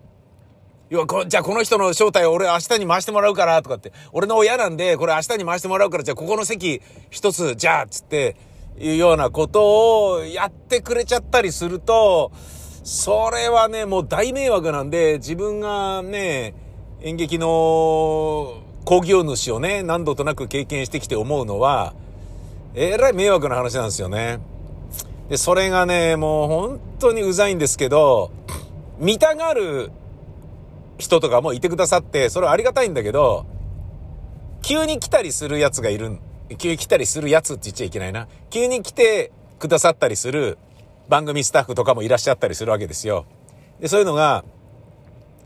[0.88, 8.36] 要はこ、じゃあこの人の招待を俺明日に回してもらうからとかって、俺の親なんでこれ明日に回してもらうから、じゃあここの席一つ、じゃあつって、
[8.78, 12.30] いうようなことをやってくれちゃったりすると、
[12.84, 16.54] それはね、もう大迷惑なんで、自分がね、
[17.00, 21.94] 演劇の工業主をね、何度となく経験してきて思うのは、
[22.74, 24.38] えらい迷惑な話なんですよね。
[25.28, 28.30] で、それがね、もう本当にうざいんですけど、
[28.98, 29.90] 見たがる
[30.98, 33.44] 人とかもいてくださって、それはありがたいんだけど、
[34.62, 36.18] 急に来たりするやつがいる、
[36.58, 38.28] 急に来たりするやつって言っちゃいけないな。
[38.50, 40.58] 急に来てくださったりする
[41.08, 43.26] 番組スタッフとかもいらっしゃったりするわけですよ。
[43.80, 44.44] で、そういうのが、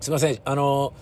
[0.00, 0.92] すいません、あの、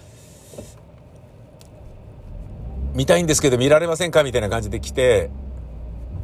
[2.94, 4.24] 見たいんですけど見られませんか？
[4.24, 5.30] みたいな感じで来て、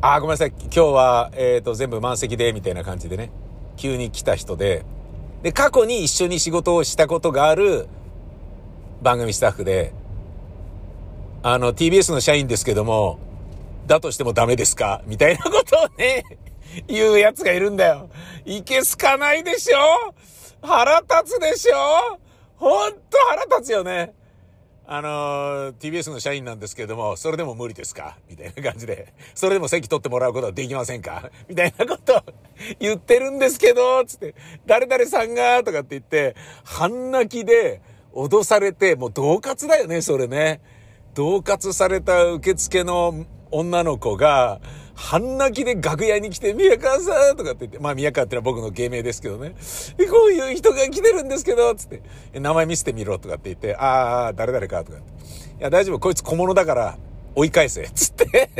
[0.06, 3.30] あ、ごめんなさい、今日は、えっ、と、全部満席で、みたいな感じでね、
[3.78, 4.84] 急に来た人で、
[5.42, 7.88] で、過去に一緒に仕事をしたことがある
[9.00, 9.94] 番組スタッフで、
[11.42, 13.18] あの、TBS の社員ですけども、
[13.86, 15.00] だとしてもダメですか？
[15.06, 16.24] みたいなことをね、
[16.86, 18.10] 言うやつがいるんだよ。
[18.44, 20.14] いけすかないでしょ？
[20.60, 22.18] 腹立つでしょ？
[22.58, 22.98] ほんと
[23.30, 24.12] 腹立つよね。
[24.86, 28.18] あのー TBS の社員なんですけれども、それでも無理ですか？
[28.28, 29.14] みたいな感じで。
[29.34, 31.30] それでも席取ってもらうことはできませんか？
[31.48, 32.22] みたいなこと
[32.78, 34.34] 言ってるんですけど、つって、
[34.66, 37.80] 誰々さんが、とかって言って、半泣きで、
[38.12, 40.60] 脅されて、もう恫喝だよね、それね。
[41.14, 44.60] 恫喝された受付の女の子が、
[44.94, 49.54] 半泣きで楽屋に来て、宮川さんとかって言って、まあ宮川ってのは僕の芸名ですけどね。
[50.10, 52.02] こういう人が来てるんですけど、つって、
[52.38, 55.08] 名前見せてみろとかって言って、ああ、誰々かとかって。
[55.58, 56.96] いや、大丈夫、こいつ小物だから
[57.34, 58.50] 追い返せ、つって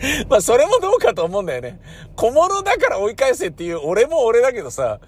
[0.28, 1.80] まあ、それもどうかと思うんだよね。
[2.16, 5.00] 小物だから追い返せっていう、俺も俺だけどさ、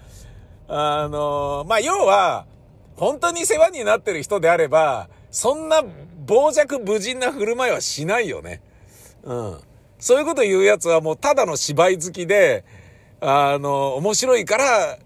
[0.67, 2.45] あのー、まあ、要は、
[2.95, 5.81] 本当に世話になってる人であれば、そんな
[6.27, 8.61] 傍若無人な振る舞いはしないよね。
[9.23, 9.59] うん。
[9.97, 12.63] そういうこと言うやつはもうただの芝居好きで、
[13.19, 14.99] あの、面白いから、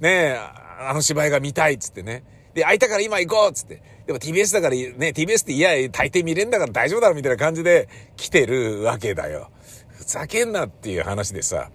[0.00, 0.36] ね
[0.80, 2.24] あの芝居が見たいっつってね。
[2.54, 3.80] で、空いたから今行こうっつって。
[4.04, 9.48] でも TBS だからね、TBS っていや、大抵見れんだから大丈夫だろみたいな感じで来てるわけだよ。
[9.90, 11.70] ふざけんなっていう話でさ。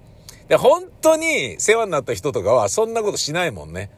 [0.49, 3.89] で、本当に世話になった人とかはそんなことしないもんね。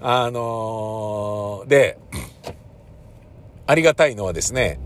[0.00, 1.98] あのー、で、
[3.68, 4.80] ありがたいのはですね、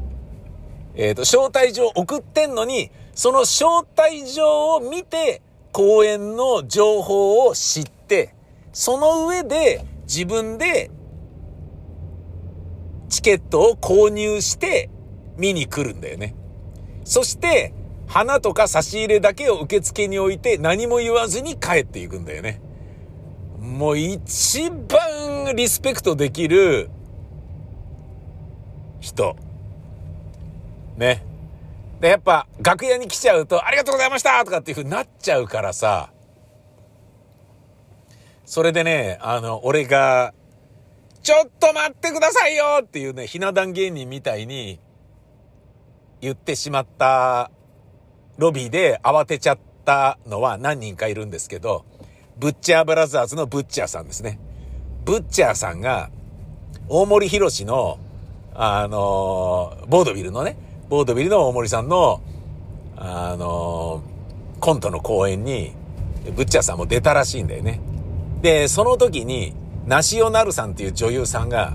[0.97, 8.35] えっ、ー、と、招待状送ってんのに、その招待状を見て、公演の情報を知って、
[8.73, 10.91] その上で自分で
[13.09, 14.91] チケットを購入して
[15.37, 16.35] 見に来るんだよね。
[17.05, 17.73] そして、
[18.09, 22.61] 花とか差し入れだけを受付に置いて何も言わずに帰っていくんだよね。
[23.61, 26.91] もう一番リスペクトできる
[29.03, 29.37] 人。
[30.97, 31.23] ね。
[32.01, 36.11] で、やっぱ楽屋に来ちゃうと、ありがとうございましたとかっていう風になっちゃうからさ、
[38.45, 40.35] それでね、あの、俺が、
[41.23, 44.81] ちょっと待ってくださいよっていうね、ひな壇芸人みたいに
[46.21, 47.51] 言ってしまった
[48.39, 51.85] ロビーで慌てちゃったのは何人かいるんですけど、
[52.37, 54.41] ブッチャーブラザーズのブッチャーさんですね。
[55.05, 56.11] ブッチャーさんが、
[56.89, 57.99] 大森博士の
[58.55, 60.57] あのボードビルのね、
[60.89, 62.21] ボードビルの大森さんの、
[62.97, 64.03] あの
[64.61, 65.73] コントの公演に、
[66.37, 67.81] ブッチャーさんも出たらしいんだよね。
[68.43, 69.55] で、その時に、
[69.87, 71.75] ナシオナルさんっていう女優さんが、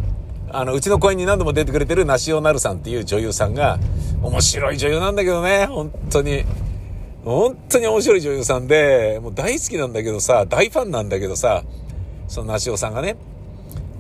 [0.50, 3.80] あの、うちの公演に何度も出てくれてるナシオナルさんっていう女優さんが、
[4.22, 6.46] 面白い女優なんだけどね、本当に。
[7.26, 11.64] 本当に面白い女優さんで、もう大好きなんだけどさ、大ファンなんだけどさ、
[12.30, 13.18] そのナシオさんがね、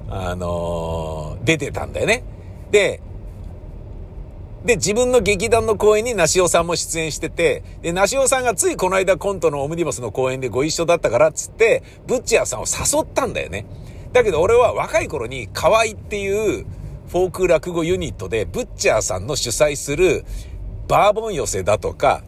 [0.09, 2.23] あのー、出てたんだよね。
[2.71, 3.01] で、
[4.65, 13.65] で、自分の劇団の公演に梨尾さんも出演してて、で、梨尾さんがついこの間コントのオムニバスの公演でご一緒だったからっつって、ブッチャーさんを誘ったんだよね。
[14.13, 16.65] だけど俺は若い頃に河合っていう
[17.07, 20.25] フォーク落語ユニットで、ブッチャーさんの主催する
[20.87, 22.23] バーボン寄せだとか、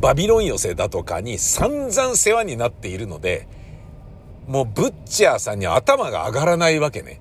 [0.00, 3.48] バビロン寄せだとかに散々世話になっているので、
[4.46, 7.20] もうブッチャーさんに頭が上がらないわけね。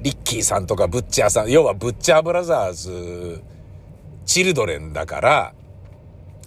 [0.00, 3.42] リッキーさんとかブッチャーさん、要はブッチャーブラザーズ、
[4.24, 5.54] チルドレンだから、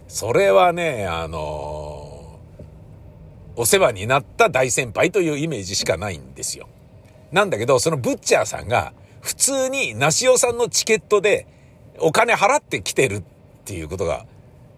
[0.08, 2.40] それはね、あの
[3.56, 6.68] お世話になった大先輩というイメージしかないんですよ。
[7.32, 11.48] なんだけど、そのブッチャーさんが、普通に梨尾さんのチケットで
[12.00, 13.24] お金払ってきてるっ
[13.66, 14.26] ていうことが、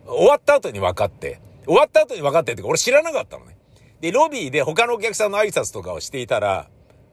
[0.05, 3.55] 終わった後に分かって、終わった後に分かってって俺知らなかったのね。
[4.01, 6.67] で、ロビーで他のお客さんの挨拶とかをしていたら、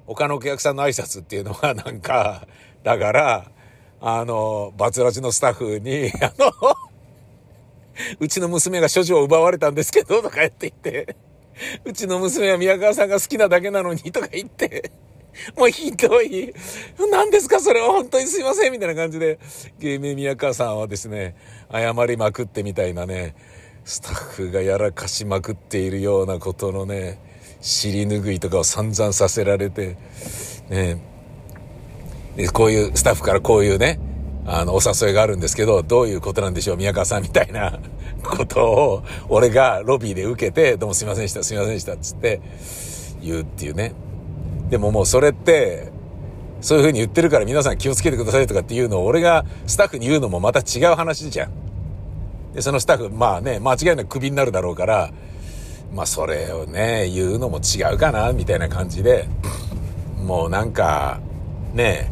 [0.06, 2.46] 他のお客さんの挨拶っていうのはなんか、
[2.82, 3.50] だから、
[4.00, 6.52] あの、バツラジのスタッフに、 あの、
[8.18, 11.16] うちの娘が処女を奪われたんですけど、とか言って言って、
[11.84, 14.90] うちの娘は宮川さんが好きなだけなのに、とか言って、
[15.56, 16.52] もうひどい。
[17.10, 19.38] 何ですかそれは本当にすいませんみたいな感じで、
[19.78, 21.36] 芸名宮川さんはですね、
[21.70, 23.34] 謝りまくってみたいなね、
[23.84, 27.18] スタッフがやらかしまくっているようなことのね、
[27.62, 29.96] 尻拭いとかを散々させられて、
[30.68, 31.00] ね、
[32.36, 33.98] でこういうスタッフからこういうね、
[34.44, 37.78] あの、お誘いがあるんですけど、どういうことなんでしょう、宮川さんみたいな
[38.24, 42.40] ことを、俺がロビーで受けて、どうもすいませんでした、すいませんでした、つって
[43.22, 43.94] 言うっていうね。
[44.68, 45.92] でももうそれって、
[46.60, 51.50] そういう風に言ってるから皆さん気をつけてくださいとかっていうのを俺がスタッフに言うのもまた違う話じゃん。
[52.54, 55.12] で、そのスタッフ、まあね、間違いなくクビになるだろうから、
[55.94, 59.28] まあそれをね、言うのも違うかな、みたいな感じで、
[60.24, 61.20] もうなんか、
[61.74, 62.10] ね、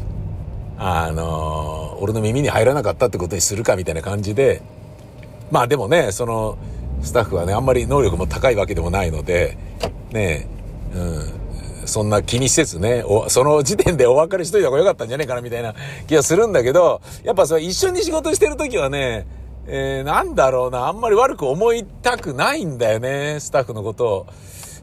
[0.78, 4.62] あの俺の耳に入らなかったってことにするかみたいな感じで、
[5.50, 6.58] まあでもね、その、
[7.02, 9.56] スタッフはね、あんまり能力も高いわけでもないので、
[10.10, 10.46] ね、
[10.94, 15.74] うん、そんな気にせずね、その時点でお別れしといた方が良かったんじゃねえかなみたいな
[16.06, 19.26] 気がするんだけど、やっぱそれ一緒に仕事してる時はね、
[19.72, 24.26] えー、なんだろうな、あんまり悪く思いたくないんだよね、スタッフのことを。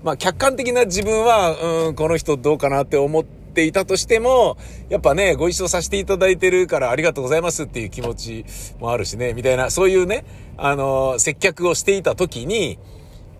[0.02, 4.58] まあ、客観的な自分は、うん、この人どうかなって思っていたとしても、
[4.88, 8.46] やっぱね、ご一緒させていただいてるからありがとうございますっていう気持ち
[8.80, 10.24] もあるしね、みたいな、そういうね、
[10.56, 12.80] あの、接客をしていた時に、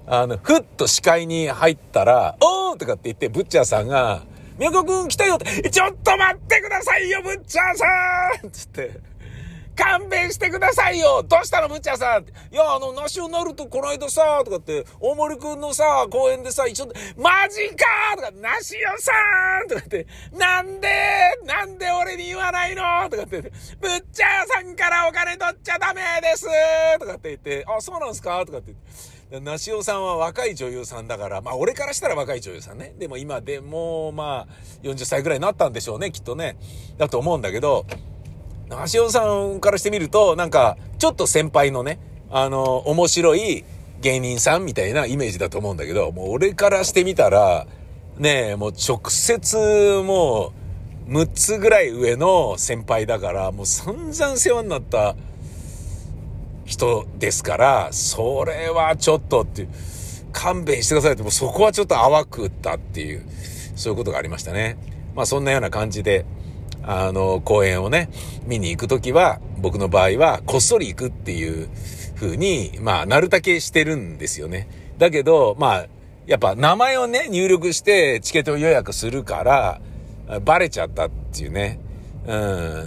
[0.06, 4.24] あの、ふっと視界に入ったら、おーとかって言って、ブッチャーさんが、
[4.58, 7.86] 宮古くん来たよって、ちょっと待ってくださいよ、ブッチャーさ
[8.48, 8.52] ん！
[8.52, 8.92] つって、
[9.78, 19.12] 勘弁してくださいよどうしたの、ブッチャーさんいや、あの、ナショナルとこの間さ、とかって、大森くんのさ、公園でさ、一緒マジかとか、ナシオさ
[19.64, 20.90] んとかって、なんで
[21.46, 23.52] なんで俺に言わないのとかって、ブッ
[24.12, 26.48] チャーさんからお金取っちゃダメです
[27.00, 29.18] とかって言って、あ、そうなんすかとかって言って。
[29.30, 32.96] ナシオさんは若い女優さんだから、まあ俺からしたら若い女優さんね。
[32.98, 34.54] でも今でもまあ
[34.84, 36.58] 40歳ぐらいになったんでしょうね、きっとね。
[36.98, 37.86] だと思うんだけど、
[38.70, 42.00] ナシオさんからしてみると、なんかちょっと先輩のね、
[42.30, 43.64] あの、面白い
[44.02, 47.66] 芸人さんみたいなイメージだと思うんだけど、もう俺からしてみたら、
[48.18, 50.52] ねえ、もう直接も
[51.08, 55.16] う6つぐらい上の先輩だから、もう散々世話になった
[56.66, 59.70] 人ですから、それはちょっとっていう、
[60.34, 63.26] 勘弁してくださいって、もうそこはちょっと淡くったっていう、
[63.76, 64.78] そういうことがありましたね。
[65.16, 66.26] まあそんなような感じで、
[66.88, 68.10] あの、公演をね、
[68.46, 71.68] 見に行くときは、僕の場合は、こっそり行くっていう
[72.16, 74.70] 風に、まあ、なるだけしてるんですよね。
[74.98, 75.88] だけど、まあ、
[76.26, 79.82] やっぱ名前をね、入力してチケット予約するから、
[80.46, 81.80] バレちゃったっていうね。
[82.26, 82.36] う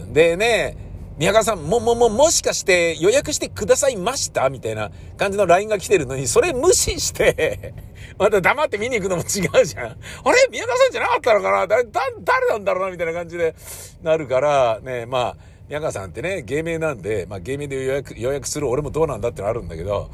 [0.08, 0.12] ん。
[0.12, 0.76] でね、
[1.18, 4.48] 宮川さん、も、も、も、もしかして予約してくださいました？
[4.48, 7.74] みたいな感じの LINE が来てるのに、それ無視して
[8.18, 9.86] また黙って見に行くのも違うじゃん。
[9.86, 10.48] あれ？
[10.50, 11.66] 宮川さんじゃなかったのかな？
[11.66, 12.90] だ、だ、誰なんだろうな？
[12.92, 13.54] みたいな感じで
[14.02, 15.36] なるから、ね、まあ、
[15.68, 20.10] 宮川さんってね、芸名なんで、まあ芸名で予約、予約する俺もどうなんだってのあるんだけど、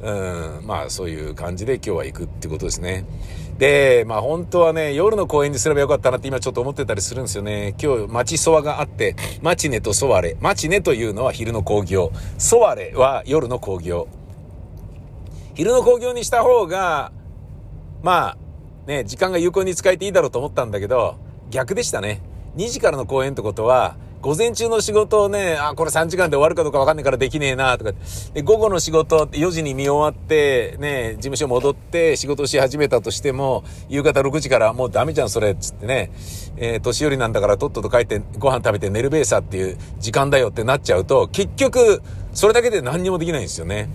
[0.00, 3.04] うん、まあそういう感じで今日は行くってことですね。
[3.58, 7.74] で、まあ本当はね、夜の公園にすればよかったなって今ちょっと思ってたりするんですよね。
[7.78, 10.38] 今日、街ソワがあって、マチネとソワレ。
[10.40, 12.10] マチネというのは昼の工業。
[12.38, 14.08] ソワレは夜の工業。
[15.54, 17.12] 昼の工業にした方が、
[18.02, 18.36] まあ、
[18.86, 21.16] ね、時間が有効に使えていいだろうと思ったんだけど、
[21.50, 22.22] 逆でしたね。
[22.56, 27.92] 2時からの公演ってことは、午前中の仕事をね、あ、これ3時間で終わるかどうかわかんないからできねえな、とか。
[28.34, 36.12] で、午後の仕事、4時に見終わって、ね、事務所戻って仕事し始めたとしても、夕方6時からもうダメじゃん、それ、つってね。
[36.58, 42.02] えー、年寄りなんだからとっとと帰ってご飯食べて寝るべえさっていう時間だよってなっちゃうと、結局、
[42.34, 43.88] それだけで何にもできないんですよね。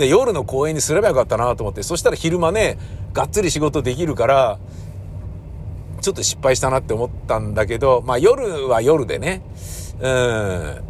[0.00, 2.78] で、夜の公演にすればよかったなと思って、そしたら昼間ね、
[3.12, 4.58] がっつり仕事できるから、
[6.00, 9.42] ちょっと失敗したなって思ったんだけど、まあ夜は夜でね、
[10.00, 10.80] うん、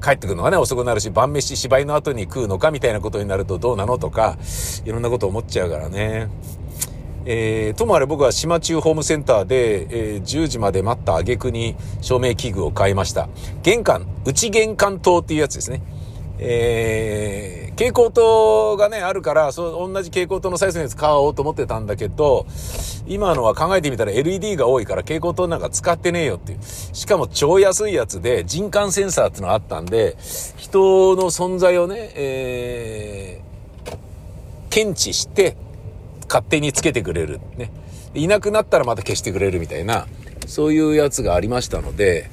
[0.00, 4.38] 帰ってくるのがね、遅くなるし、晩飯芝居の後に食うのかみたいなことになるとどうなのとか、
[4.84, 6.28] いろんなこと思っちゃうからね。
[7.24, 13.28] えー、ともあれ僕は島中ホームセンターで、えー、10時まで待った挙句に照明器具を買いました。
[13.62, 15.82] 玄関、内玄関灯っていうやつですね。
[16.38, 22.46] えー、蛍光灯がね、あるから、そう、同じ蛍光灯のサイズのやつ買おうと思ってたんだけど、
[23.06, 26.58] 今のは考えてみたら LED が多いから蛍光灯なんか使ってねえよっていう。
[26.62, 30.16] しかも超安いやつで人感センサーってのがあったんで、
[30.56, 33.96] 人の存在をね、えー、
[34.70, 35.56] 検知して、
[36.28, 37.40] 勝手につけてくれる。
[37.56, 37.70] ね。
[38.14, 40.06] いなくなったらまた消してくれるみたいな、
[40.46, 42.30] そういうやつがありましたので、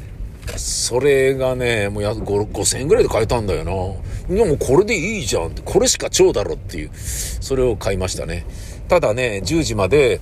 [0.57, 4.35] それがね、もうや5000円ぐらいで買えたんだよな。
[4.35, 8.45] でもこれでいいじゃんって、これしか超だろっていう、それを買いましたね。
[8.87, 10.19] ただね、10時まで、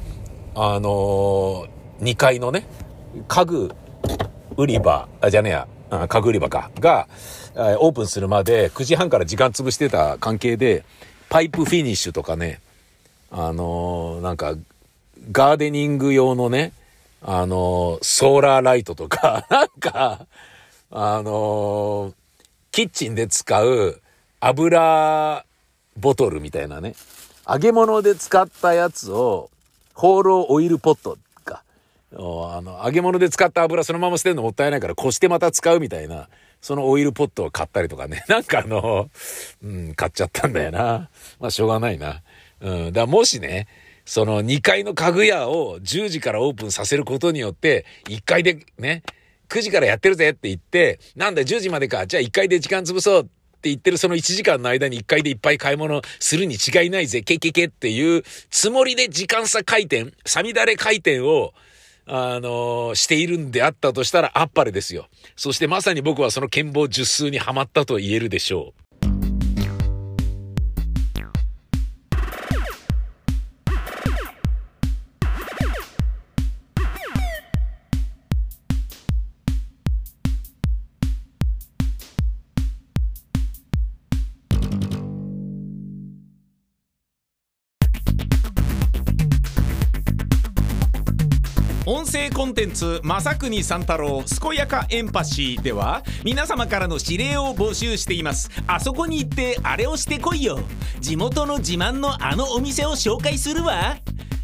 [0.55, 1.67] あのー、
[2.01, 2.65] 2階のね、
[3.27, 3.71] 家具
[4.57, 7.07] 売り場、あ、じゃねえや、家具売り場か、が、
[7.79, 10.83] オープンするまで9時半から時間潰してた関係で、
[11.29, 12.59] パイプフィニッシュとかね、
[13.31, 14.55] あのー、なんか、
[15.31, 16.71] ガーデニング用のね、
[17.21, 20.27] あの、ソーラーライトとか、 なんか、
[20.91, 22.13] あの、
[22.71, 24.01] キッチンで使う
[24.39, 25.45] 油
[25.97, 26.93] ボトルみたいなね。
[27.47, 29.49] 揚げ物で使ったやつを、
[29.93, 31.63] ホーローオイルポットか。
[32.13, 32.17] あ
[32.61, 36.29] の、揚げ物で使った油そのまま捨てるのもったいないから、こしてまた使うみたいな、
[36.61, 38.23] そのオイルポットを買ったりとかね。
[38.29, 39.09] なんかあの、
[39.63, 41.09] うん、買っちゃったんだよな。
[41.39, 42.21] まあ、しょうがないな。
[42.61, 42.93] うん。
[42.93, 43.67] だもしね、
[44.07, 49.03] その2階の家具屋を10時からオープンさせることによって、1階でね、
[49.49, 53.29] 9時からやってるぜって言って、なんだ10時までか、じゃあ1階で時間潰そうって
[53.63, 61.53] 言ってるその1時間の間に1階でいっぱい買い物するに違いないぜ、けけけっていうつもりで時間差回転、さみだれ回転を、
[62.09, 65.09] あのしているんであったとしたらあっぱれですよ。
[65.35, 68.86] そしてまさに僕はその剣謀術数にはまったと言えるでしょう。
[92.77, 98.51] 声コンテンツ「正国三太郎健やかエンパシー」では皆様からの指令を募集しています。
[98.67, 100.59] あそこに行ってあれをしてこいよ。
[100.99, 103.97] 地元の自慢のあのお店を紹介するわ。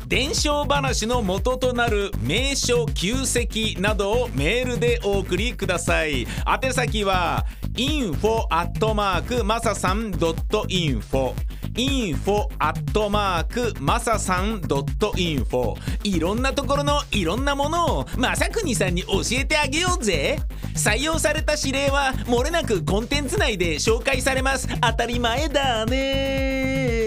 [0.07, 6.27] 伝承話の元となる名所旧跡などをメールでお送りください。
[6.61, 7.45] 宛先は
[7.76, 11.34] info アットマークマサさん .info.
[11.76, 15.76] info アットマークマサさん .info.
[16.03, 20.39] いろんなところのいろんなものをまさくにさんに教えてあげようぜ。
[20.76, 24.67] 採用された指令はもれなくコンテンツ内で紹介されます。
[24.80, 27.03] 当たり前だね。